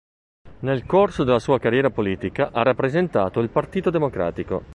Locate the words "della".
1.23-1.37